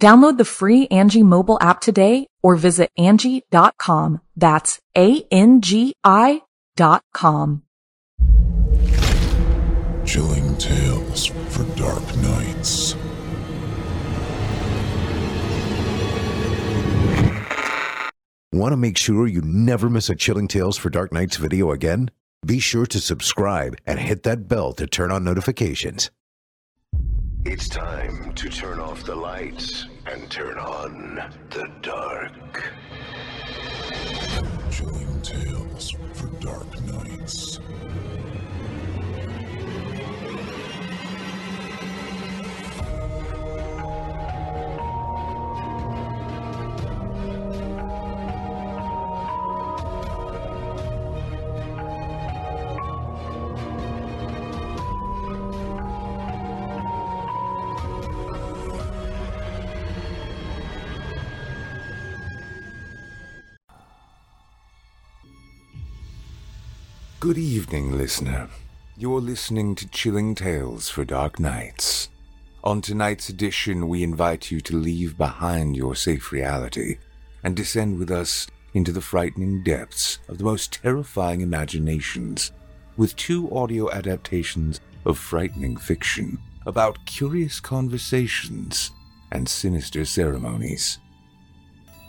[0.00, 4.20] Download the free Angi mobile app today or visit Angi.com.
[4.36, 6.42] That's A-N-G-I
[6.76, 7.62] dot com.
[10.06, 12.94] Chilling tales for dark nights.
[18.52, 22.10] Want to make sure you never miss a Chilling Tales for Dark Nights video again?
[22.46, 26.10] Be sure to subscribe and hit that bell to turn on notifications.
[27.44, 32.72] It's time to turn off the lights and turn on the dark.
[34.70, 37.47] Chilling tales for dark nights.
[67.28, 68.48] Good evening, listener.
[68.96, 72.08] You're listening to Chilling Tales for Dark Nights.
[72.64, 76.96] On tonight's edition, we invite you to leave behind your safe reality
[77.44, 82.50] and descend with us into the frightening depths of the most terrifying imaginations
[82.96, 88.90] with two audio adaptations of frightening fiction about curious conversations
[89.32, 90.98] and sinister ceremonies.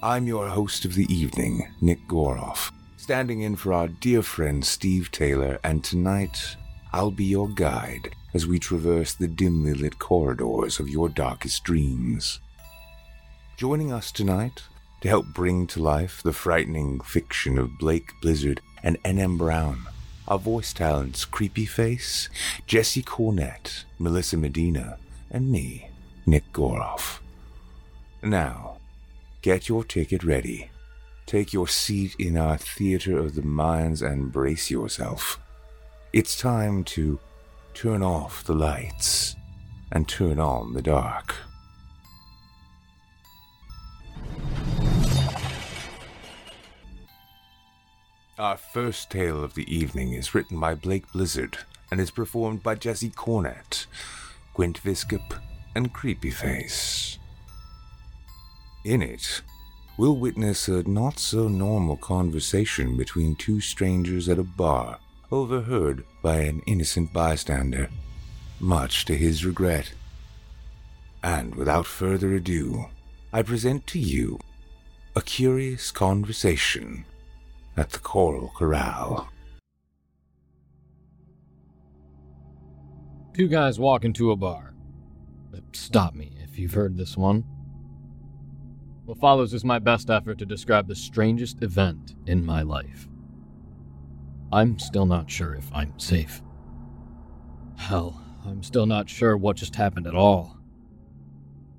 [0.01, 5.09] I'm your host of the evening, Nick Goroff standing in for our dear friend Steve
[5.09, 6.57] Taylor, and tonight
[6.91, 12.41] I'll be your guide as we traverse the dimly lit corridors of your darkest dreams.
[13.55, 14.63] Joining us tonight
[14.99, 19.37] to help bring to life the frightening fiction of Blake Blizzard and N.M.
[19.37, 19.79] Brown
[20.27, 22.27] are voice talents Creepy Face,
[22.67, 24.97] Jesse Cornett, Melissa Medina,
[25.31, 25.89] and me,
[26.25, 27.19] Nick Goroff.
[28.21, 28.77] Now,
[29.41, 30.69] get your ticket ready
[31.29, 35.39] Take your seat in our theater of the minds and brace yourself.
[36.11, 37.19] It's time to
[37.75, 39.35] turn off the lights
[39.91, 41.35] and turn on the dark.
[48.39, 51.59] Our first tale of the evening is written by Blake Blizzard
[51.91, 53.85] and is performed by Jesse Cornett,
[54.55, 55.39] Quint Viscop,
[55.75, 57.19] and Creepyface.
[58.83, 59.43] In it,
[59.99, 64.97] we'll witness a not so normal conversation between two strangers at a bar,
[65.29, 67.89] overheard by an innocent bystander,
[68.61, 69.91] much to his regret.
[71.21, 72.85] And without further ado,
[73.33, 74.39] I present to you
[75.17, 77.03] a curious conversation
[77.75, 79.27] at the Coral Corral.
[83.33, 84.73] Two guys walk into a bar.
[85.73, 87.43] Stop me if you've heard this one.
[89.09, 93.09] What follows is my best effort to describe the strangest event in my life.
[94.53, 96.43] I'm still not sure if I'm safe.
[97.75, 100.59] Hell, I'm still not sure what just happened at all.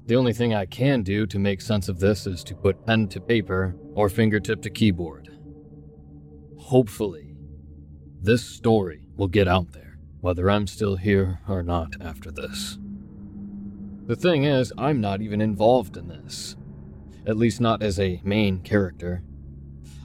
[0.06, 3.06] The only thing I can do to make sense of this is to put pen
[3.10, 5.28] to paper or fingertip to keyboard.
[6.58, 7.36] Hopefully,
[8.20, 12.76] this story will get out there, whether I'm still here or not after this.
[14.06, 16.56] The thing is, I'm not even involved in this
[17.26, 19.22] at least not as a main character.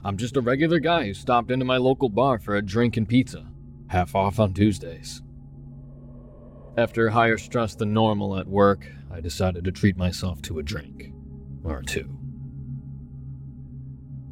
[0.04, 3.08] I'm just a regular guy who stopped into my local bar for a drink and
[3.08, 3.46] pizza,
[3.88, 5.22] half off on Tuesdays.
[6.76, 11.12] After higher stress than normal at work, I decided to treat myself to a drink,
[11.64, 12.18] or two.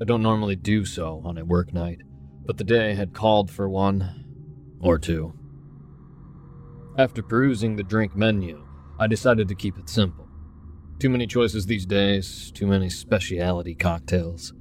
[0.01, 2.03] I don't normally do so on a work night,
[2.45, 4.25] but the day had called for one,
[4.81, 5.33] or two.
[6.99, 8.67] After perusing the drink menu,
[8.99, 10.24] I decided to keep it simple.
[10.99, 14.55] Too many choices these days, too many specialty cocktails.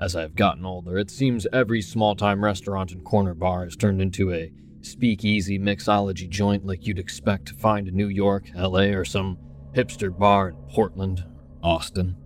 [0.00, 4.00] As I've gotten older, it seems every small time restaurant and corner bar has turned
[4.00, 4.50] into a
[4.80, 9.38] speakeasy mixology joint like you'd expect to find in New York, LA, or some
[9.72, 11.24] hipster bar in Portland,
[11.62, 12.16] Austin.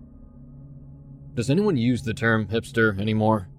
[1.35, 3.49] Does anyone use the term hipster anymore?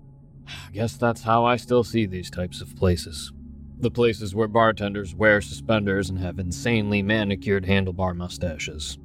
[0.48, 3.32] I guess that's how I still see these types of places.
[3.78, 8.98] The places where bartenders wear suspenders and have insanely manicured handlebar mustaches.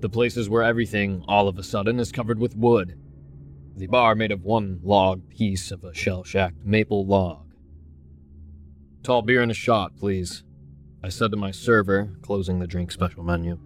[0.00, 2.98] The places where everything, all of a sudden, is covered with wood.
[3.76, 7.52] The bar made of one log piece of a shell shacked maple log.
[9.02, 10.44] Tall beer and a shot, please,
[11.02, 13.58] I said to my server, closing the drink special menu.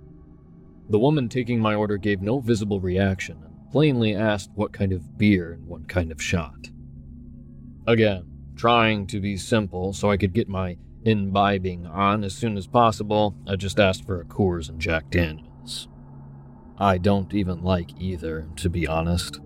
[0.88, 5.18] The woman taking my order gave no visible reaction and plainly asked what kind of
[5.18, 6.68] beer and what kind of shot.
[7.86, 8.26] Again,
[8.56, 13.34] trying to be simple so I could get my imbibing on as soon as possible,
[13.46, 15.51] I just asked for a Coors and Jack Daniels.
[16.82, 19.38] I don't even like either, to be honest.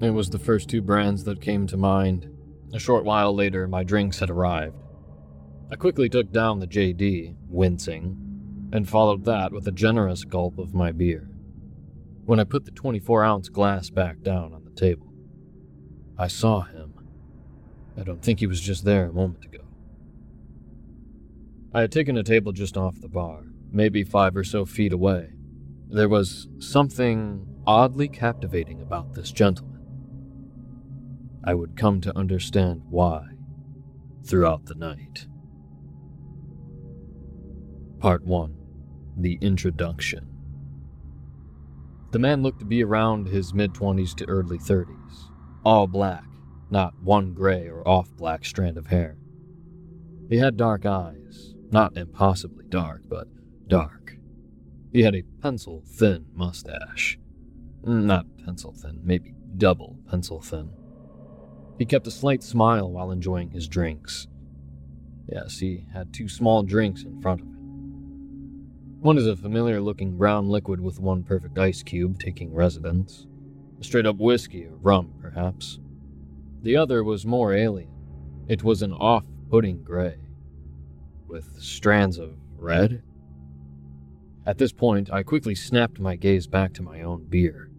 [0.00, 2.30] It was the first two brands that came to mind.
[2.72, 4.76] A short while later, my drinks had arrived.
[5.72, 10.72] I quickly took down the JD, wincing, and followed that with a generous gulp of
[10.72, 11.28] my beer.
[12.26, 15.12] When I put the 24 ounce glass back down on the table,
[16.16, 16.94] I saw him.
[17.98, 19.64] I don't think he was just there a moment ago.
[21.74, 25.32] I had taken a table just off the bar, maybe five or so feet away.
[25.92, 29.82] There was something oddly captivating about this gentleman.
[31.44, 33.26] I would come to understand why
[34.24, 35.26] throughout the night.
[37.98, 38.56] Part 1
[39.18, 40.28] The Introduction
[42.12, 45.30] The man looked to be around his mid 20s to early 30s,
[45.62, 46.24] all black,
[46.70, 49.18] not one gray or off black strand of hair.
[50.30, 53.28] He had dark eyes, not impossibly dark, but
[53.68, 54.16] dark.
[54.92, 57.18] He had a pencil thin mustache.
[57.84, 60.70] Mm, not pencil thin, maybe double pencil thin.
[61.78, 64.28] He kept a slight smile while enjoying his drinks.
[65.26, 67.52] Yes, he had two small drinks in front of him.
[69.00, 73.26] One is a familiar looking brown liquid with one perfect ice cube taking residence.
[73.80, 75.80] Straight up whiskey or rum, perhaps.
[76.62, 77.90] The other was more alien.
[78.46, 80.18] It was an off putting gray,
[81.26, 83.02] with strands of red.
[84.44, 87.70] At this point, I quickly snapped my gaze back to my own beer.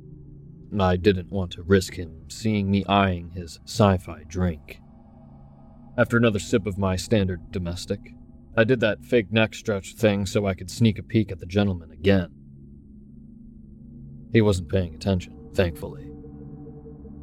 [0.79, 4.79] I didn't want to risk him seeing me eyeing his sci fi drink.
[5.97, 7.99] After another sip of my standard domestic,
[8.57, 11.45] I did that fake neck stretch thing so I could sneak a peek at the
[11.45, 12.29] gentleman again.
[14.31, 16.11] He wasn't paying attention, thankfully.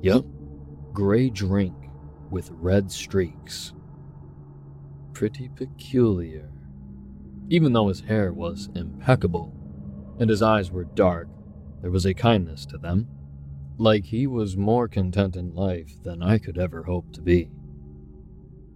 [0.01, 0.25] Yup,
[0.93, 1.75] gray drink
[2.31, 3.73] with red streaks.
[5.13, 6.51] Pretty peculiar.
[7.51, 9.53] Even though his hair was impeccable
[10.21, 11.29] and his eyes were dark,
[11.83, 13.09] there was a kindness to them,
[13.77, 17.51] like he was more content in life than I could ever hope to be.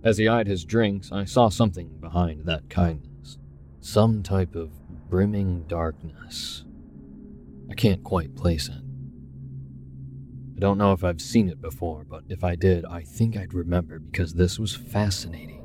[0.02, 3.38] As he eyed his drinks, I saw something behind that kindness.
[3.80, 4.72] Some type of
[5.08, 6.64] brimming darkness.
[7.70, 8.82] I can't quite place it.
[10.56, 13.54] I don't know if I've seen it before, but if I did, I think I'd
[13.54, 15.63] remember because this was fascinating.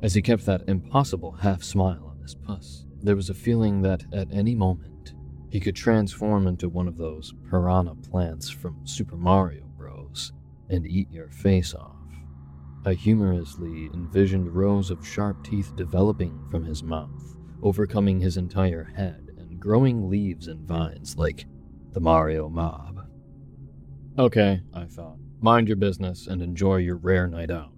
[0.00, 4.04] As he kept that impossible half smile on his puss, there was a feeling that
[4.12, 5.14] at any moment
[5.50, 10.32] he could transform into one of those piranha plants from Super Mario Bros.
[10.68, 11.96] and eat your face off.
[12.84, 19.30] I humorously envisioned rows of sharp teeth developing from his mouth, overcoming his entire head,
[19.36, 21.46] and growing leaves and vines like
[21.92, 23.00] the Mario mob.
[24.18, 25.18] Okay, I thought.
[25.40, 27.77] Mind your business and enjoy your rare night out.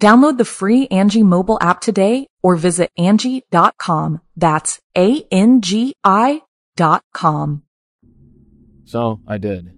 [0.00, 4.20] Download the free Angi mobile app today or visit Angi.com.
[4.36, 6.42] That's A-N-G-I
[6.76, 7.64] dot com.
[8.84, 9.72] So I did.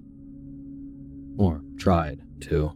[1.39, 2.73] Or tried to.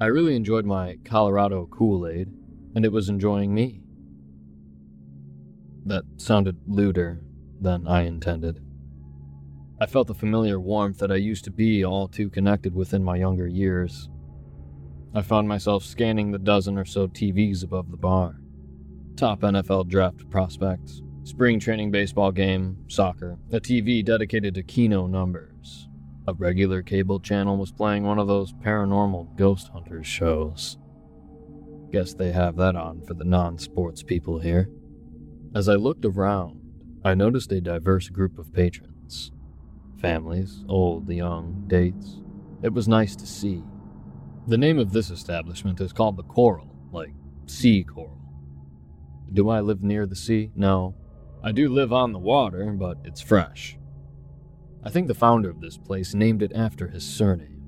[0.00, 2.32] I really enjoyed my Colorado Kool Aid,
[2.74, 3.80] and it was enjoying me.
[5.86, 7.20] that sounded lewder
[7.60, 8.60] than I intended.
[9.80, 13.04] I felt the familiar warmth that I used to be all too connected with in
[13.04, 14.08] my younger years.
[15.16, 18.40] I found myself scanning the dozen or so TVs above the bar.
[19.16, 25.88] Top NFL draft prospects, spring training baseball game, soccer, a TV dedicated to Keno numbers.
[26.26, 30.78] A regular cable channel was playing one of those paranormal ghost hunters shows.
[31.92, 34.68] Guess they have that on for the non sports people here.
[35.54, 36.60] As I looked around,
[37.04, 39.30] I noticed a diverse group of patrons
[40.00, 42.20] families, old, the young, dates.
[42.62, 43.62] It was nice to see.
[44.46, 47.14] The name of this establishment is called the Coral, like
[47.46, 48.18] sea coral.
[49.32, 50.50] Do I live near the sea?
[50.54, 50.94] No.
[51.42, 53.78] I do live on the water, but it's fresh.
[54.82, 57.62] I think the founder of this place named it after his surname.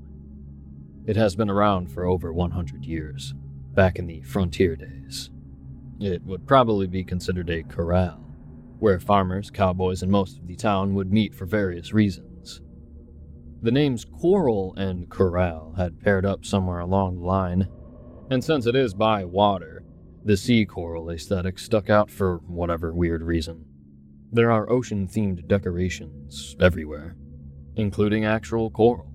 [1.06, 3.32] It has been around for over 100 years,
[3.74, 5.30] back in the frontier days.
[5.98, 8.22] It would probably be considered a corral,
[8.80, 12.35] where farmers, cowboys, and most of the town would meet for various reasons.
[13.62, 17.68] The names Coral and Corral had paired up somewhere along the line,
[18.30, 19.84] and since it is by water,
[20.24, 23.64] the sea coral aesthetic stuck out for whatever weird reason.
[24.32, 27.16] There are ocean themed decorations everywhere,
[27.76, 29.12] including actual coral.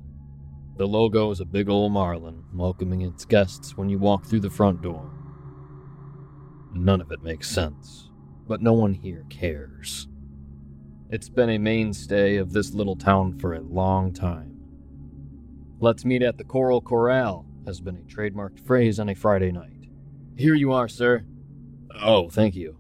[0.78, 4.50] The logo is a big old marlin welcoming its guests when you walk through the
[4.50, 5.12] front door.
[6.74, 8.10] None of it makes sense,
[8.48, 10.08] but no one here cares.
[11.12, 14.58] It's been a mainstay of this little town for a long time.
[15.82, 19.90] Let's meet at the Coral Corral has been a trademarked phrase on a Friday night.
[20.38, 21.26] Here you are, sir.
[22.02, 22.78] Oh, thank you,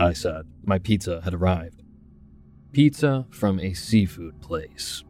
[0.00, 0.46] I said.
[0.64, 1.82] My pizza had arrived.
[2.72, 5.04] Pizza from a seafood place.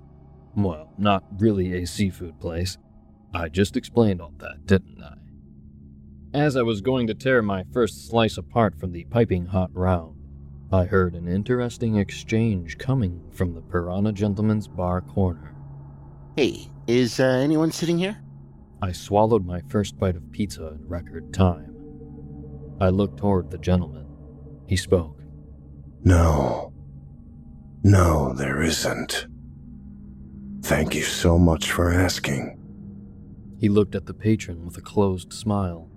[0.56, 2.76] Well, not really a seafood place.
[3.32, 5.14] I just explained all that, didn't I?
[6.36, 10.23] As I was going to tear my first slice apart from the piping hot round,
[10.74, 15.54] I heard an interesting exchange coming from the Piranha Gentleman's bar corner.
[16.36, 18.20] Hey, is uh, anyone sitting here?
[18.82, 21.76] I swallowed my first bite of pizza in record time.
[22.80, 24.08] I looked toward the gentleman.
[24.66, 25.16] He spoke.
[26.02, 26.72] No.
[27.84, 29.28] No, there isn't.
[30.62, 32.58] Thank you so much for asking.
[33.60, 35.88] He looked at the patron with a closed smile,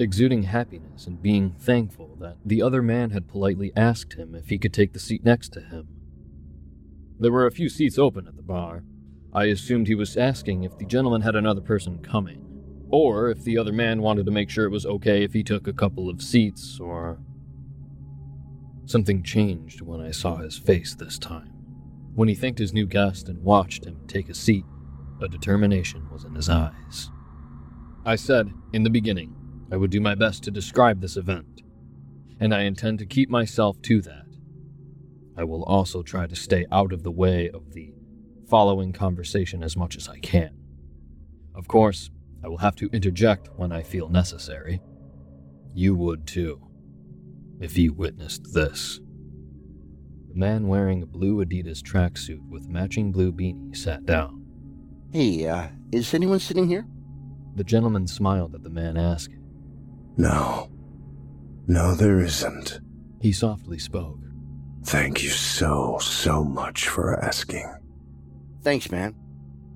[0.00, 4.58] exuding happiness and being thankful that the other man had politely asked him if he
[4.58, 5.88] could take the seat next to him.
[7.18, 8.82] There were a few seats open at the bar.
[9.32, 12.46] I assumed he was asking if the gentleman had another person coming,
[12.90, 15.68] or if the other man wanted to make sure it was okay if he took
[15.68, 17.20] a couple of seats, or.
[18.86, 21.52] Something changed when I saw his face this time.
[22.14, 24.64] When he thanked his new guest and watched him take a seat,
[25.22, 27.10] a determination was in his eyes.
[28.04, 29.36] I said, in the beginning,
[29.72, 31.62] I would do my best to describe this event,
[32.40, 34.26] and I intend to keep myself to that.
[35.36, 37.94] I will also try to stay out of the way of the
[38.48, 40.50] following conversation as much as I can.
[41.54, 42.10] Of course,
[42.42, 44.80] I will have to interject when I feel necessary.
[45.72, 46.60] You would too,
[47.60, 49.00] if you witnessed this.
[50.28, 54.44] The man wearing a blue Adidas tracksuit with matching blue beanie sat down.
[55.12, 56.86] Hey, uh, is anyone sitting here?
[57.56, 59.39] The gentleman smiled at the man asking.
[60.20, 60.68] No.
[61.66, 62.80] No, there isn't.
[63.22, 64.18] He softly spoke.
[64.84, 67.72] Thank you so, so much for asking.
[68.62, 69.14] Thanks, man.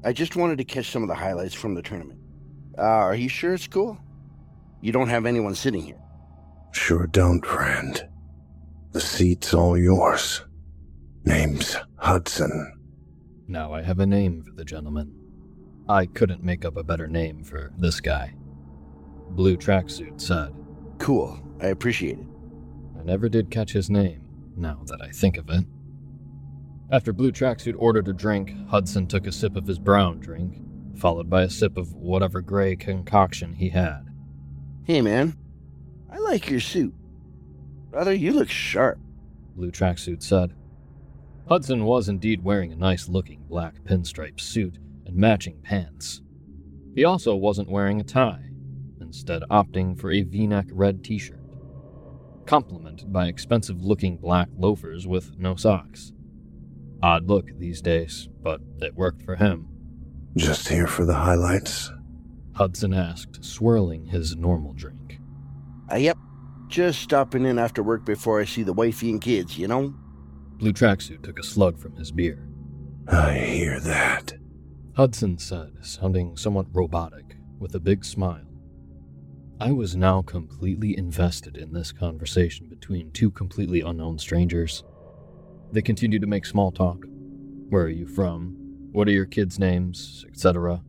[0.05, 2.21] I just wanted to catch some of the highlights from the tournament.
[2.77, 3.97] Uh, are you sure it's cool?
[4.83, 6.03] You don't have anyone sitting here.
[6.73, 8.07] Sure don't, friend.
[8.93, 10.45] The seat's all yours.
[11.25, 12.83] Name's Hudson.
[13.49, 15.11] Now I have a name for the gentleman.
[15.89, 18.35] I couldn't make up a better name for this guy.
[19.35, 20.55] Blue tracksuit said.
[20.99, 21.41] Cool.
[21.61, 22.27] I appreciate it.
[22.99, 24.23] I never did catch his name,
[24.57, 25.65] now that I think of it.
[26.91, 30.61] After Blue Tracksuit ordered a drink, Hudson took a sip of his brown drink,
[30.97, 34.07] followed by a sip of whatever gray concoction he had.
[34.85, 35.37] Hey, man.
[36.13, 36.95] I like your suit.
[37.91, 38.99] Brother, you look sharp.
[39.57, 40.55] Blue Tracksuit said.
[41.49, 46.23] Hudson was indeed wearing a nice looking black pinstripe suit and matching pants.
[46.95, 48.51] He also wasn't wearing a tie,
[49.15, 51.39] instead, opting for a v neck red t shirt,
[52.47, 56.13] complemented by expensive looking black loafers with no socks.
[57.01, 59.69] Odd look these days, but it worked for him.
[60.37, 61.93] Just here for the highlights?
[62.55, 65.21] Hudson asked, swirling his normal drink.
[65.91, 66.19] Uh, yep.
[66.67, 69.95] Just stopping in after work before I see the wifey and kids, you know?
[70.57, 72.49] Blue Tracksuit took a slug from his beer.
[73.07, 74.33] I hear that.
[74.97, 78.54] Hudson said, sounding somewhat robotic, with a big smile.
[79.61, 84.83] I was now completely invested in this conversation between two completely unknown strangers.
[85.71, 87.05] They continued to make small talk.
[87.69, 88.57] Where are you from?
[88.91, 90.25] What are your kids' names?
[90.29, 90.83] etc.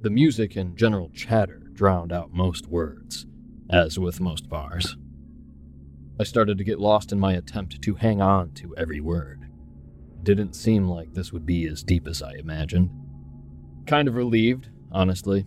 [0.00, 3.26] The music and general chatter drowned out most words,
[3.68, 4.96] as with most bars.
[6.20, 9.50] I started to get lost in my attempt to hang on to every word.
[10.22, 12.90] Didn't seem like this would be as deep as I imagined.
[13.86, 15.46] Kind of relieved, honestly.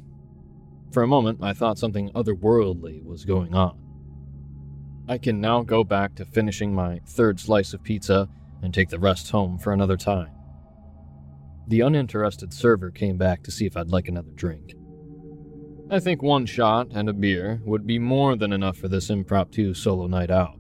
[0.92, 3.78] For a moment, I thought something otherworldly was going on.
[5.08, 8.30] I can now go back to finishing my third slice of pizza
[8.62, 10.32] and take the rest home for another time.
[11.68, 14.74] The uninterested server came back to see if I'd like another drink.
[15.90, 19.74] I think one shot and a beer would be more than enough for this impromptu
[19.74, 20.60] solo night out.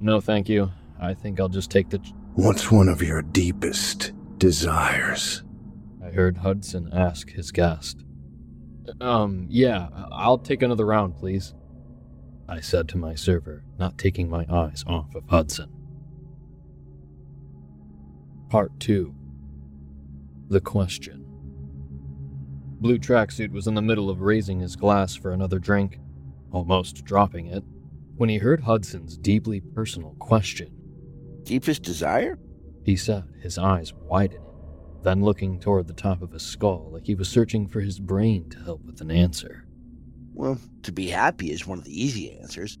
[0.00, 0.72] No, thank you.
[1.00, 1.98] I think I'll just take the.
[1.98, 5.42] Ch- What's one of your deepest desires?
[6.04, 8.04] I heard Hudson ask his guest.
[9.00, 11.54] Um, yeah, I'll take another round, please.
[12.48, 15.70] I said to my server, not taking my eyes off of Hudson.
[18.50, 19.14] Part 2
[20.48, 21.24] The Question
[22.80, 25.98] Blue Tracksuit was in the middle of raising his glass for another drink,
[26.52, 27.64] almost dropping it,
[28.16, 30.70] when he heard Hudson's deeply personal question.
[31.44, 32.38] Deepest desire?
[32.84, 34.43] He said, his eyes widening,
[35.04, 38.48] then looking toward the top of his skull like he was searching for his brain
[38.50, 39.66] to help with an answer.
[40.32, 42.78] Well, to be happy is one of the easy answers.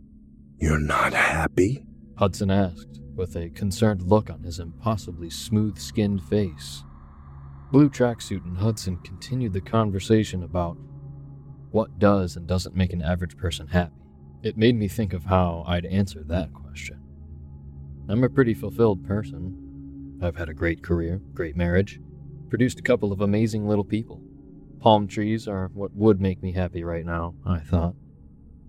[0.58, 1.84] You're not happy?
[2.16, 6.82] Hudson asked, with a concerned look on his impossibly smooth skinned face.
[7.70, 10.78] Blue Tracksuit and Hudson continued the conversation about
[11.70, 13.92] what does and doesn't make an average person happy.
[14.42, 17.00] It made me think of how I'd answer that question.
[18.08, 20.18] I'm a pretty fulfilled person.
[20.22, 22.00] I've had a great career, great marriage,
[22.48, 24.22] produced a couple of amazing little people.
[24.80, 27.94] Palm trees are what would make me happy right now, I thought.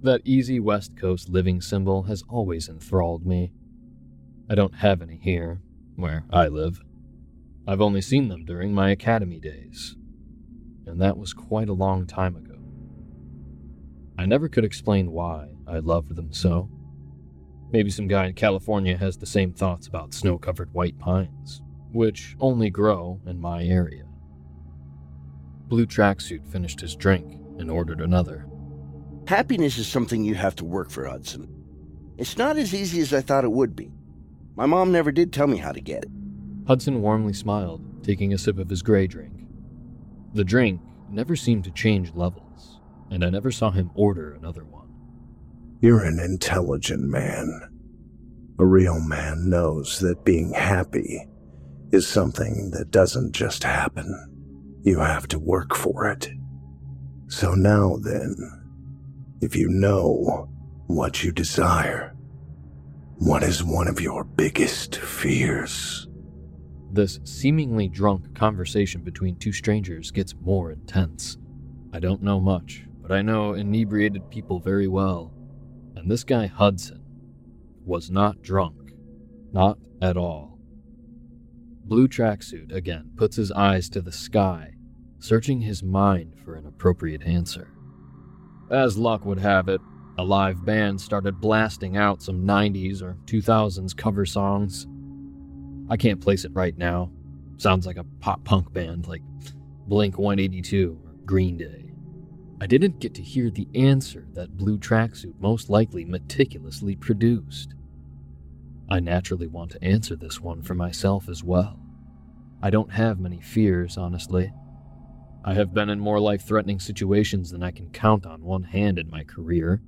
[0.01, 3.51] That easy West Coast living symbol has always enthralled me.
[4.49, 5.61] I don't have any here,
[5.95, 6.81] where I live.
[7.67, 9.95] I've only seen them during my academy days,
[10.85, 12.59] and that was quite a long time ago.
[14.17, 16.69] I never could explain why I loved them so.
[17.71, 21.61] Maybe some guy in California has the same thoughts about snow covered white pines,
[21.95, 24.03] which only grow in my area.
[25.67, 28.45] Blue Tracksuit finished his drink and ordered another.
[29.27, 31.47] Happiness is something you have to work for, Hudson.
[32.17, 33.91] It's not as easy as I thought it would be.
[34.55, 36.11] My mom never did tell me how to get it.
[36.67, 39.47] Hudson warmly smiled, taking a sip of his gray drink.
[40.33, 44.89] The drink never seemed to change levels, and I never saw him order another one.
[45.79, 47.69] You're an intelligent man.
[48.59, 51.25] A real man knows that being happy
[51.95, 54.81] is something that doesn't just happen.
[54.83, 56.29] You have to work for it.
[57.27, 58.35] So now then,
[59.41, 60.49] if you know
[60.87, 62.13] what you desire,
[63.17, 66.07] what is one of your biggest fears?
[66.91, 71.37] This seemingly drunk conversation between two strangers gets more intense.
[71.93, 75.33] I don't know much, but I know inebriated people very well.
[75.95, 77.01] And this guy Hudson
[77.85, 78.91] was not drunk.
[79.53, 80.54] Not at all.
[81.87, 84.73] Blue tracksuit again puts his eyes to the sky,
[85.19, 87.69] searching his mind for an appropriate answer.
[88.71, 89.79] As luck would have it,
[90.17, 94.87] a live band started blasting out some 90s or 2000s cover songs.
[95.87, 97.11] I can't place it right now.
[97.57, 99.21] Sounds like a pop punk band like
[99.87, 101.91] Blink 182 or Green Day.
[102.59, 107.75] I didn't get to hear the answer that Blue Tracksuit most likely meticulously produced.
[108.89, 111.79] I naturally want to answer this one for myself as well.
[112.61, 114.51] I don't have many fears, honestly.
[115.43, 118.97] I have been in more life threatening situations than I can count on one hand
[118.97, 119.81] in my career.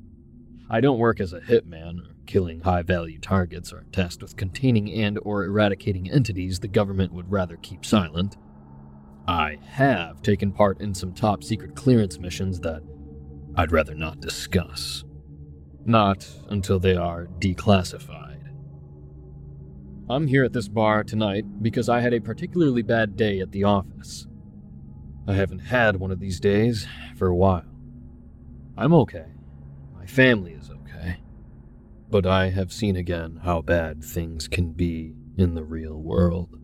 [0.70, 4.92] I don't work as a hitman or killing high value targets or tasked with containing
[4.92, 8.38] and or eradicating entities the government would rather keep silent.
[9.28, 12.82] I have taken part in some top secret clearance missions that
[13.56, 15.04] I'd rather not discuss.
[15.86, 18.27] Not until they are declassified.
[20.10, 23.66] I'm here at this bar tonight because I had a particularly bad day at the
[23.66, 24.26] office.
[25.28, 27.66] I haven't had one of these days for a while.
[28.78, 29.26] I'm okay.
[29.94, 31.18] My family is okay.
[32.10, 36.58] But I have seen again how bad things can be in the real world.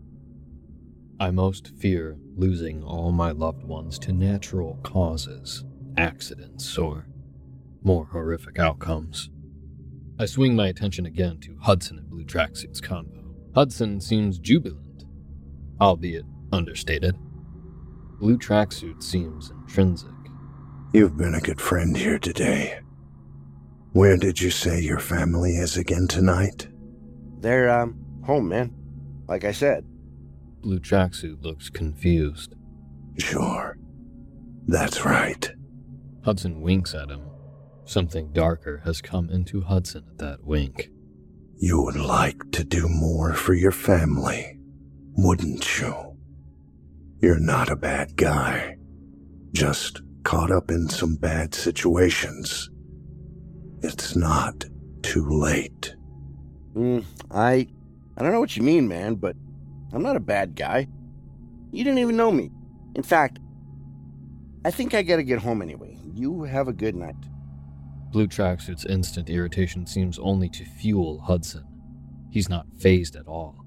[1.20, 5.64] I most fear losing all my loved ones to natural causes,
[5.98, 7.08] accidents, or
[7.82, 9.28] more horrific outcomes.
[10.18, 13.23] I swing my attention again to Hudson and Blue Tracksuit's convo.
[13.54, 15.04] Hudson seems jubilant,
[15.80, 17.16] albeit understated.
[18.18, 20.10] Blue Tracksuit seems intrinsic.
[20.92, 22.80] You've been a good friend here today.
[23.92, 26.66] Where did you say your family is again tonight?
[27.38, 28.74] They're, um, home, man.
[29.28, 29.84] Like I said.
[30.60, 32.54] Blue tracksuit looks confused.
[33.18, 33.76] Sure.
[34.66, 35.52] That's right.
[36.24, 37.22] Hudson winks at him.
[37.84, 40.90] Something darker has come into Hudson at that wink.
[41.56, 44.58] You would like to do more for your family,
[45.16, 46.16] wouldn't you?
[47.20, 48.76] You're not a bad guy.
[49.52, 52.68] Just caught up in some bad situations.
[53.82, 54.64] It's not
[55.02, 55.94] too late.
[56.74, 57.68] Mm, I.
[58.16, 59.34] I don't know what you mean, man, but
[59.92, 60.86] I'm not a bad guy.
[61.72, 62.50] You didn't even know me.
[62.94, 63.38] In fact,
[64.64, 65.98] I think I gotta get home anyway.
[66.14, 67.16] You have a good night.
[68.14, 71.64] Blue Tracksuit's instant irritation seems only to fuel Hudson.
[72.30, 73.64] He's not phased at all.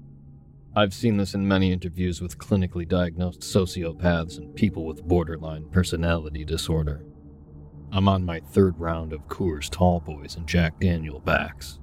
[0.74, 6.46] I've seen this in many interviews with clinically diagnosed sociopaths and people with borderline personality
[6.46, 7.04] disorder.
[7.92, 11.78] I'm on my third round of Coors Tall Boys and Jack Daniel backs.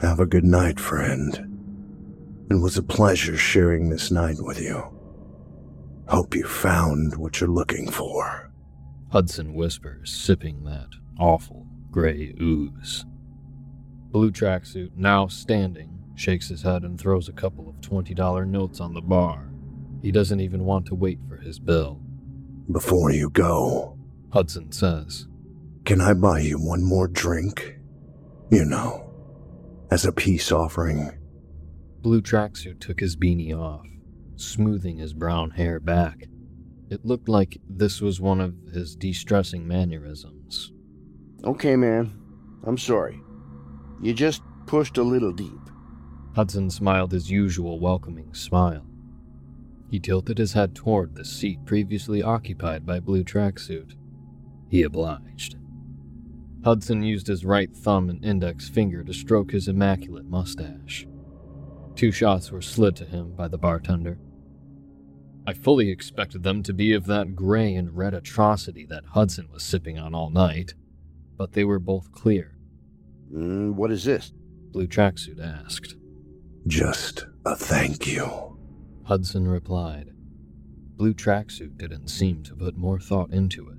[0.00, 2.46] Have a good night, friend.
[2.50, 4.82] It was a pleasure sharing this night with you.
[6.08, 8.50] Hope you found what you're looking for.
[9.12, 11.65] Hudson whispers, sipping that awful
[11.96, 13.06] gray ooze.
[14.10, 18.92] Blue tracksuit, now standing, shakes his head and throws a couple of $20 notes on
[18.92, 19.48] the bar.
[20.02, 22.02] He doesn't even want to wait for his bill.
[22.70, 23.96] Before you go,
[24.30, 25.26] Hudson says,
[25.86, 27.78] Can I buy you one more drink?
[28.50, 29.10] You know,
[29.90, 31.18] as a peace offering.
[32.02, 33.86] Blue tracksuit took his beanie off,
[34.34, 36.24] smoothing his brown hair back.
[36.90, 40.72] It looked like this was one of his de stressing mannerisms.
[41.44, 42.12] Okay, man.
[42.64, 43.20] I'm sorry.
[44.02, 45.52] You just pushed a little deep.
[46.34, 48.84] Hudson smiled his usual welcoming smile.
[49.90, 53.94] He tilted his head toward the seat previously occupied by Blue Tracksuit.
[54.68, 55.56] He obliged.
[56.64, 61.06] Hudson used his right thumb and index finger to stroke his immaculate mustache.
[61.94, 64.18] Two shots were slid to him by the bartender.
[65.46, 69.62] I fully expected them to be of that gray and red atrocity that Hudson was
[69.62, 70.74] sipping on all night,
[71.36, 72.56] but they were both clear.
[73.32, 74.32] Mm, what is this?
[74.70, 75.96] Blue Tracksuit asked.
[76.66, 78.58] Just a thank you.
[79.04, 80.12] Hudson replied.
[80.96, 83.76] Blue Tracksuit didn't seem to put more thought into it.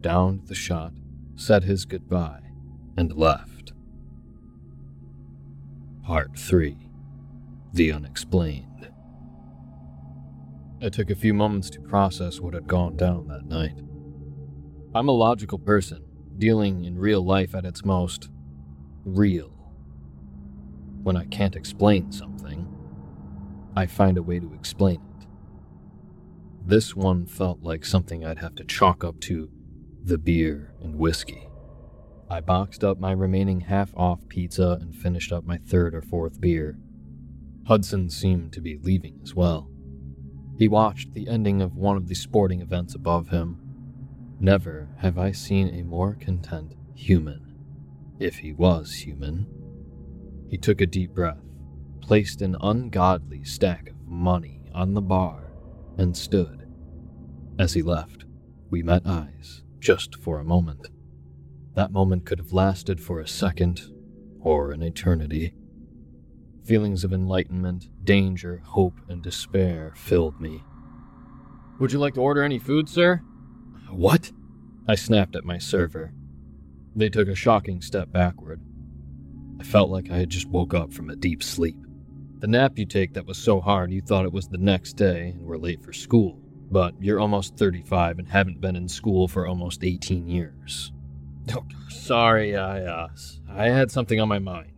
[0.00, 0.92] Downed the shot,
[1.36, 2.42] said his goodbye,
[2.96, 3.72] and left.
[6.04, 6.76] Part 3
[7.72, 8.90] The Unexplained.
[10.80, 13.78] It took a few moments to process what had gone down that night.
[14.94, 16.04] I'm a logical person,
[16.38, 18.30] dealing in real life at its most
[19.04, 19.50] real.
[21.02, 22.66] When I can't explain something,
[23.76, 25.26] I find a way to explain it.
[26.64, 29.50] This one felt like something I'd have to chalk up to
[30.02, 31.48] the beer and whiskey.
[32.30, 36.40] I boxed up my remaining half off pizza and finished up my third or fourth
[36.40, 36.78] beer.
[37.66, 39.70] Hudson seemed to be leaving as well.
[40.58, 43.67] He watched the ending of one of the sporting events above him.
[44.40, 47.56] Never have I seen a more content human,
[48.20, 49.46] if he was human.
[50.48, 51.42] He took a deep breath,
[52.00, 55.52] placed an ungodly stack of money on the bar,
[55.96, 56.68] and stood.
[57.58, 58.24] As he left,
[58.70, 60.86] we met eyes, just for a moment.
[61.74, 63.82] That moment could have lasted for a second
[64.40, 65.54] or an eternity.
[66.64, 70.62] Feelings of enlightenment, danger, hope, and despair filled me.
[71.80, 73.22] Would you like to order any food, sir?
[73.90, 74.32] What?
[74.86, 76.12] I snapped at my server.
[76.96, 78.60] They took a shocking step backward.
[79.60, 81.76] I felt like I had just woke up from a deep sleep.
[82.38, 85.34] The nap you take that was so hard you thought it was the next day
[85.34, 89.46] and were late for school, but you're almost 35 and haven't been in school for
[89.46, 90.92] almost 18 years.
[91.52, 93.08] Oh, sorry, I, uh,
[93.48, 94.72] I had something on my mind.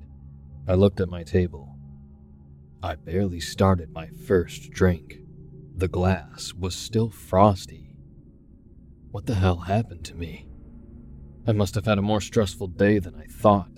[0.67, 1.77] I looked at my table.
[2.83, 5.19] I barely started my first drink.
[5.77, 7.90] The glass was still frosty.
[9.11, 10.47] What the hell happened to me?
[11.45, 13.73] I must have had a more stressful day than I thought.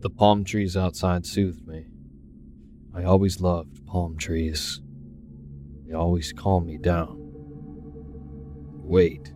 [0.00, 1.86] The palm trees outside soothed me.
[2.92, 4.80] I always loved palm trees.
[5.86, 7.18] They always calm me down.
[8.82, 9.32] Wait.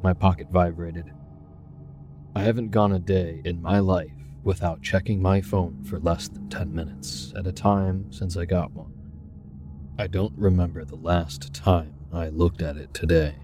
[0.00, 1.12] My pocket vibrated.
[2.36, 4.12] I haven't gone a day in my life
[4.44, 8.70] without checking my phone for less than 10 minutes at a time since I got
[8.70, 8.92] one.
[9.98, 13.34] I don't remember the last time I looked at it today.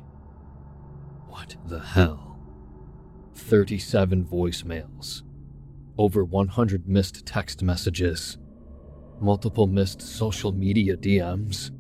[1.41, 2.39] What the hell?
[3.35, 5.23] 37 voicemails,
[5.97, 8.37] over 100 missed text messages,
[9.23, 11.71] multiple missed social media DMs.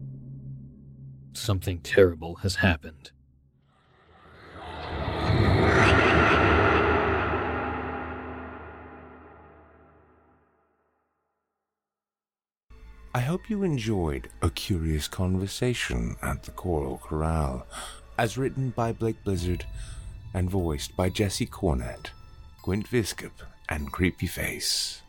[1.34, 3.10] Something terrible has happened.
[13.12, 17.66] I hope you enjoyed A Curious Conversation at the Coral Corral
[18.20, 19.64] as written by Blake Blizzard
[20.34, 22.10] and voiced by Jesse Cornett,
[22.60, 23.30] Quint Viscop,
[23.70, 25.00] and Creepy Face.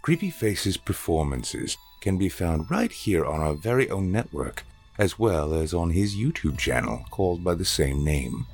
[0.00, 4.64] Creepy Face's performances can be found right here on our very own network,
[4.98, 8.46] as well as on his YouTube channel called by the same name.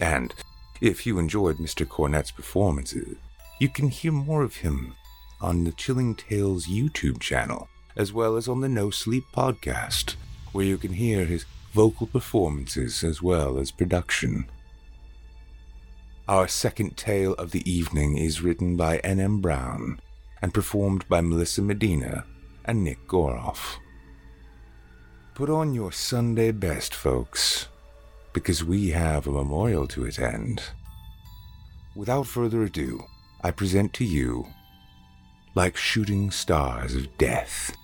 [0.00, 0.34] And
[0.80, 1.86] if you enjoyed Mr.
[1.86, 3.16] Cornett's performances,
[3.60, 4.96] you can hear more of him
[5.40, 10.16] on the Chilling Tales YouTube channel, as well as on the No Sleep podcast,
[10.50, 11.44] where you can hear his
[11.76, 14.48] vocal performances as well as production.
[16.26, 19.42] Our second tale of the evening is written by N.M.
[19.42, 20.00] Brown
[20.40, 22.24] and performed by Melissa Medina
[22.64, 23.76] and Nick Goroff.
[25.34, 27.68] Put on your Sunday best, folks,
[28.32, 30.62] because we have a memorial to attend.
[31.94, 33.04] Without further ado,
[33.42, 34.46] I present to you
[35.54, 37.76] Like Shooting Stars of Death.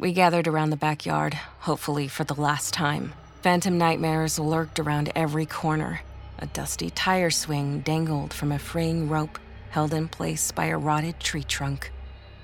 [0.00, 3.12] We gathered around the backyard, hopefully for the last time.
[3.42, 6.00] Phantom nightmares lurked around every corner.
[6.38, 11.20] A dusty tire swing dangled from a fraying rope held in place by a rotted
[11.20, 11.92] tree trunk.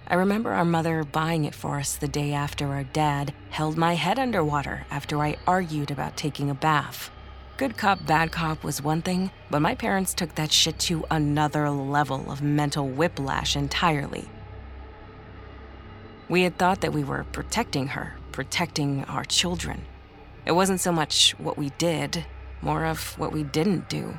[0.06, 3.94] I remember our mother buying it for us the day after our dad held my
[3.94, 7.10] head underwater after I argued about taking a bath.
[7.56, 11.70] Good cop, bad cop was one thing, but my parents took that shit to another
[11.70, 14.28] level of mental whiplash entirely.
[16.28, 19.84] We had thought that we were protecting her, protecting our children.
[20.44, 22.24] It wasn't so much what we did,
[22.62, 24.18] more of what we didn't do.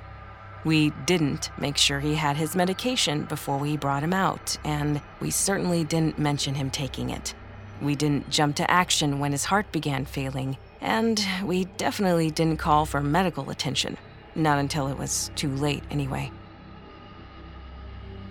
[0.63, 5.31] We didn't make sure he had his medication before we brought him out, and we
[5.31, 7.33] certainly didn't mention him taking it.
[7.81, 12.85] We didn't jump to action when his heart began failing, and we definitely didn't call
[12.85, 13.97] for medical attention.
[14.33, 16.31] Not until it was too late, anyway.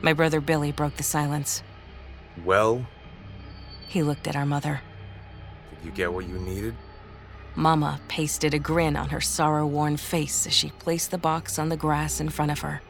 [0.02, 1.62] My brother Billy broke the silence.
[2.44, 2.86] Well,
[3.88, 4.80] He looked at our mother.
[5.70, 6.74] did you get what you needed?
[7.54, 11.70] Mama pasted a grin on her sorrow worn face as she placed the box on
[11.70, 12.82] the grass in front of her.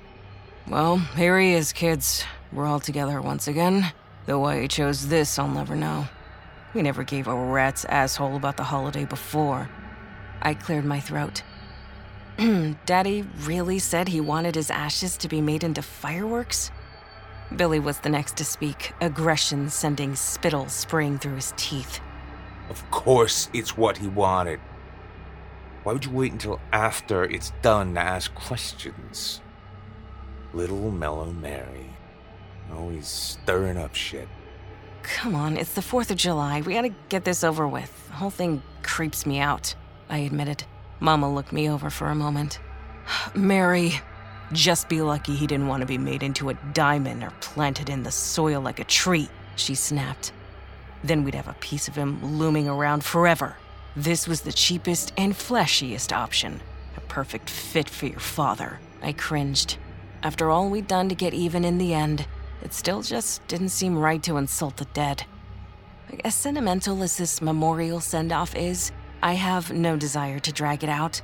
[0.69, 2.25] Well, here he is, kids.
[2.53, 3.93] We're all together once again.
[4.27, 6.09] Though why he chose this, I'll never know.
[6.75, 9.71] We never gave a rat's asshole about the holiday before.
[10.43, 11.43] I cleared my throat.
[12.87, 16.73] Daddy really said he wanted his ashes to be made into fireworks?
[17.55, 22.01] Billy was the next to speak, aggression sending spittle spraying through his teeth.
[22.69, 24.61] Of course, it's what he wanted.
[25.85, 29.41] Why would you wait until after it's done to ask questions?
[30.53, 31.91] Little Mellow Mary.
[32.75, 34.29] Always stirring up shit.
[35.05, 36.63] Come on, it's the 4th of July.
[36.63, 38.09] We gotta get this over with.
[38.09, 39.77] The whole thing creeps me out,
[40.09, 40.65] I admitted.
[40.99, 42.59] Mama looked me over for a moment.
[43.37, 44.01] Mary,
[44.53, 48.03] just be lucky he didn't want to be made into a diamond or planted in
[48.03, 50.33] the soil like a tree, she snapped.
[51.03, 53.57] Then we'd have a piece of him looming around forever.
[53.97, 56.61] This was the cheapest and fleshiest option.
[56.97, 58.79] A perfect fit for your father.
[59.03, 59.79] I cringed.
[60.23, 62.27] After all we'd done to get even in the end,
[62.63, 65.25] it still just didn't seem right to insult the dead.
[66.25, 70.91] As sentimental as this memorial send off is, I have no desire to drag it
[70.91, 71.21] out.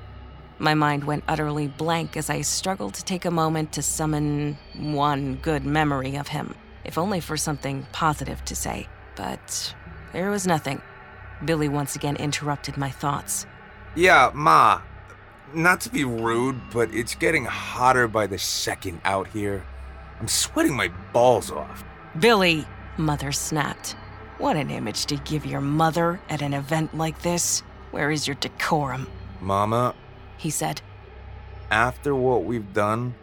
[0.63, 5.35] My mind went utterly blank as I struggled to take a moment to summon one
[5.43, 8.87] good memory of him, if only for something positive to say.
[9.17, 9.75] But
[10.13, 10.81] there was nothing.
[11.45, 13.45] Billy once again interrupted my thoughts.
[13.97, 14.83] Yeah, Ma.
[15.53, 19.67] Not to be rude, but it's getting hotter by the second out here.
[20.21, 21.83] I'm sweating my balls off.
[22.21, 22.65] Billy,
[22.97, 23.97] Mother snapped.
[24.39, 27.65] What an image to give your mother at an event like this.
[27.91, 29.09] Where is your decorum?
[29.41, 29.97] Mama,
[30.37, 30.83] He said.
[31.71, 33.15] after what we've done,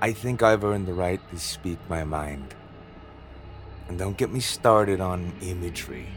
[0.00, 2.54] I think I've earned the right to speak my mind.
[3.88, 6.08] And don't get me started on imagery.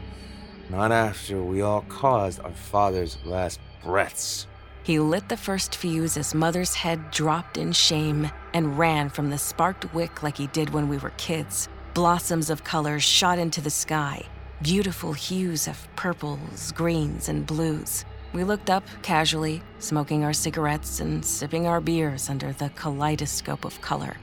[0.68, 4.46] Not after we all caused our father's last breaths.
[4.82, 9.38] He lit the first fuse as Mother's head dropped in shame and ran from the
[9.38, 11.68] sparked wick like he did when we were kids.
[11.94, 14.24] Blossoms of colors shot into the sky,
[14.62, 18.04] beautiful hues of purples, greens, and blues.
[18.32, 23.80] We looked up casually, smoking our cigarettes and sipping our beers under the kaleidoscope of
[23.80, 24.16] color.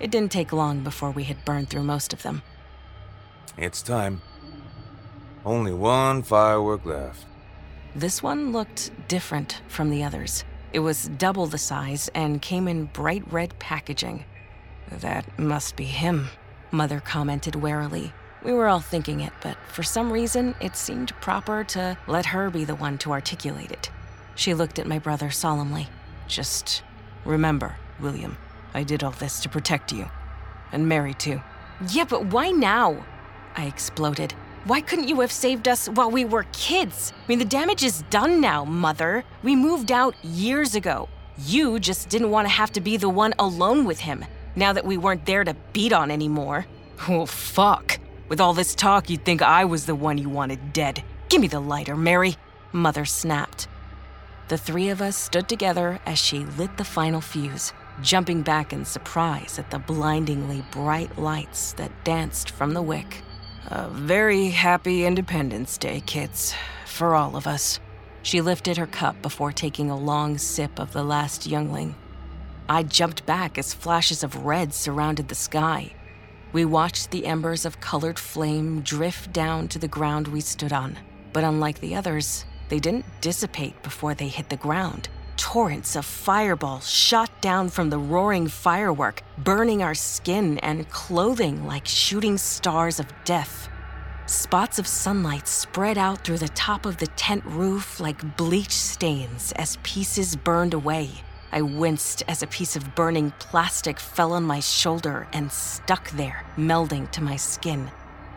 [0.00, 2.42] It didn't take long before we had burned through most of them.
[3.56, 4.20] It's time.
[5.44, 7.24] Only one firework left.
[7.96, 10.44] This one looked different from the others.
[10.72, 14.24] It was double the size and came in bright red packaging.
[14.90, 16.28] That must be him,
[16.70, 18.12] Mother commented warily.
[18.44, 22.50] We were all thinking it, but for some reason, it seemed proper to let her
[22.50, 23.90] be the one to articulate it.
[24.36, 25.88] She looked at my brother solemnly.
[26.28, 26.82] Just
[27.24, 28.38] remember, William,
[28.74, 30.08] I did all this to protect you.
[30.70, 31.40] And Mary, too.
[31.90, 33.04] Yeah, but why now?
[33.56, 34.34] I exploded.
[34.64, 37.12] Why couldn't you have saved us while we were kids?
[37.16, 39.24] I mean, the damage is done now, Mother.
[39.42, 41.08] We moved out years ago.
[41.38, 44.24] You just didn't want to have to be the one alone with him,
[44.54, 46.66] now that we weren't there to beat on anymore.
[47.08, 47.97] Oh, fuck.
[48.28, 51.02] With all this talk, you'd think I was the one you wanted dead.
[51.30, 52.36] Give me the lighter, Mary.
[52.72, 53.68] Mother snapped.
[54.48, 58.84] The three of us stood together as she lit the final fuse, jumping back in
[58.84, 63.22] surprise at the blindingly bright lights that danced from the wick.
[63.66, 66.54] A very happy Independence Day, kids,
[66.86, 67.80] for all of us.
[68.22, 71.94] She lifted her cup before taking a long sip of the last youngling.
[72.68, 75.94] I jumped back as flashes of red surrounded the sky.
[76.50, 80.98] We watched the embers of colored flame drift down to the ground we stood on.
[81.34, 85.10] But unlike the others, they didn't dissipate before they hit the ground.
[85.36, 91.86] Torrents of fireballs shot down from the roaring firework, burning our skin and clothing like
[91.86, 93.68] shooting stars of death.
[94.24, 99.52] Spots of sunlight spread out through the top of the tent roof like bleach stains
[99.52, 101.10] as pieces burned away.
[101.50, 106.44] I winced as a piece of burning plastic fell on my shoulder and stuck there,
[106.56, 107.90] melding to my skin.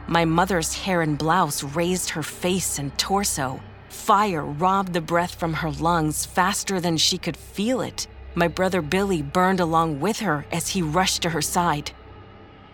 [0.08, 3.60] My mother's hair and blouse raised her face and torso.
[3.90, 8.08] Fire robbed the breath from her lungs faster than she could feel it.
[8.34, 11.92] My brother Billy burned along with her as he rushed to her side.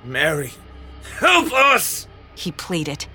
[0.03, 0.51] Mary,
[1.19, 2.07] help us!
[2.35, 3.07] He pleaded.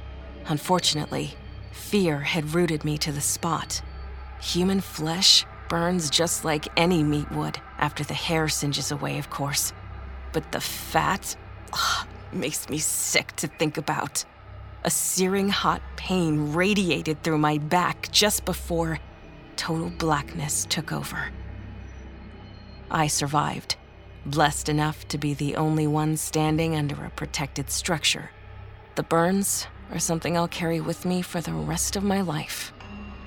[0.46, 1.34] Unfortunately,
[1.70, 3.80] fear had rooted me to the spot.
[4.40, 9.72] Human flesh burns just like any meat would, after the hair singes away, of course.
[10.34, 11.34] But the fat
[11.72, 14.22] ugh, makes me sick to think about.
[14.84, 18.98] A searing hot pain radiated through my back just before
[19.56, 21.30] total blackness took over.
[22.90, 23.76] I survived,
[24.26, 28.30] blessed enough to be the only one standing under a protected structure.
[28.96, 32.74] The burns are something I'll carry with me for the rest of my life.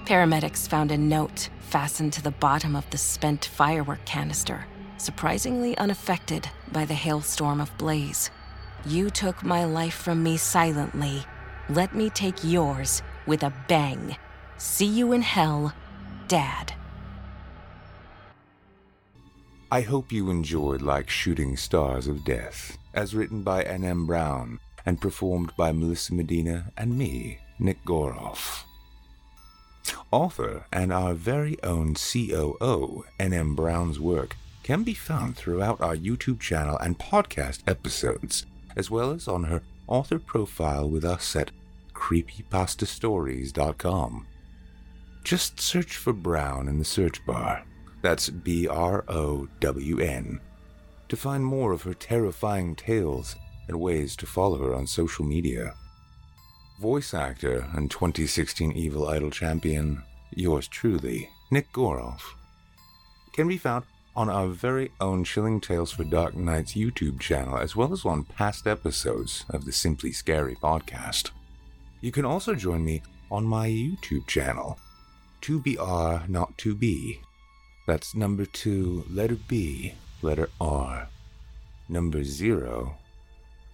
[0.05, 6.47] Paramedics found a note fastened to the bottom of the spent firework canister, surprisingly unaffected
[6.71, 8.29] by the hailstorm of blaze.
[8.85, 11.25] You took my life from me silently.
[11.69, 14.15] Let me take yours with a bang.
[14.57, 15.73] See you in hell,
[16.27, 16.75] Dad.
[19.71, 24.05] I hope you enjoyed Like Shooting Stars of Death, as written by N.M.
[24.05, 28.64] Brown and performed by Melissa Medina and me, Nick Goroff.
[30.11, 33.55] Author and our very own COO, N.M.
[33.55, 38.45] Brown's work can be found throughout our YouTube channel and podcast episodes,
[38.75, 41.51] as well as on her author profile with us at
[41.93, 44.25] creepypastastories.com.
[45.23, 47.63] Just search for Brown in the search bar.
[48.01, 50.39] That's B R O W N.
[51.09, 53.35] To find more of her terrifying tales
[53.67, 55.75] and ways to follow her on social media.
[56.79, 62.19] Voice actor and 2016 Evil Idol champion, yours truly, Nick Goroff,
[63.31, 67.77] can be found on our very own Chilling Tales for Dark Nights YouTube channel, as
[67.77, 71.31] well as on past episodes of the Simply Scary podcast.
[72.01, 74.77] You can also join me on my YouTube channel,
[75.43, 77.19] 2BR Not 2B.
[77.87, 81.07] That's number 2, letter B, letter R.
[81.87, 82.97] Number 0,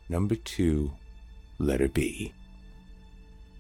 [0.08, 0.92] number 2,
[1.58, 2.34] letter B.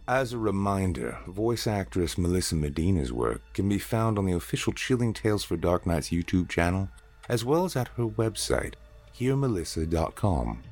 [0.08, 5.14] As a reminder, voice actress Melissa Medina's work can be found on the official Chilling
[5.14, 6.90] Tales for Dark Nights YouTube channel,
[7.30, 8.74] as well as at her website,
[9.16, 10.64] hearmelissa.com.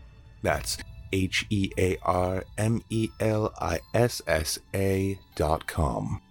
[0.42, 0.80] That's
[1.14, 6.22] H E A R M E L I S S A dot com.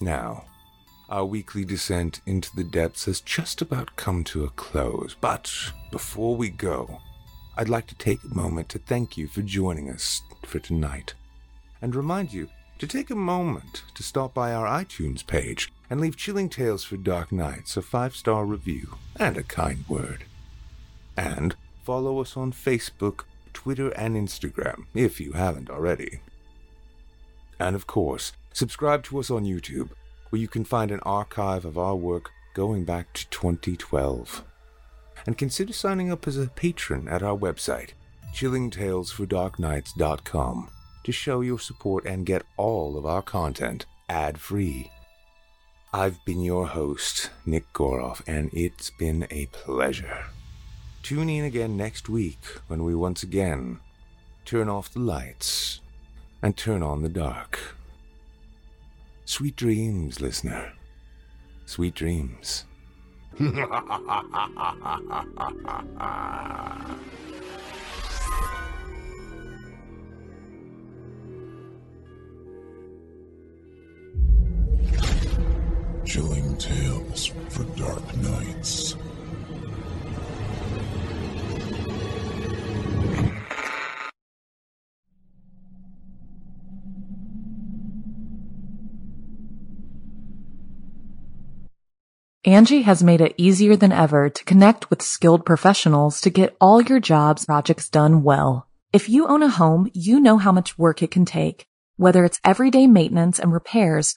[0.00, 0.44] Now,
[1.08, 5.50] our weekly descent into the depths has just about come to a close, but
[5.90, 7.00] before we go,
[7.56, 11.14] I'd like to take a moment to thank you for joining us for tonight
[11.84, 16.16] and remind you to take a moment to stop by our iTunes page and leave
[16.16, 20.24] Chilling Tales for Dark Nights a five star review and a kind word.
[21.14, 21.54] And
[21.84, 26.20] follow us on Facebook, Twitter, and Instagram if you haven't already.
[27.60, 29.90] And of course, subscribe to us on YouTube,
[30.30, 34.42] where you can find an archive of our work going back to 2012.
[35.26, 37.90] And consider signing up as a patron at our website,
[38.34, 40.70] chillingtalesfordarknights.com,
[41.04, 44.90] to show your support and get all of our content ad free.
[45.92, 50.26] I've been your host, Nick Goroff, and it's been a pleasure.
[51.02, 53.78] Tune in again next week when we once again
[54.44, 55.80] turn off the lights
[56.42, 57.76] and turn on the dark.
[59.24, 60.72] Sweet dreams, listener.
[61.66, 62.64] Sweet dreams.
[76.06, 78.94] Chilling tales for dark nights.
[92.46, 96.82] Angi has made it easier than ever to connect with skilled professionals to get all
[96.82, 98.68] your jobs projects done well.
[98.92, 102.40] If you own a home, you know how much work it can take, whether it's
[102.44, 104.16] everyday maintenance and repairs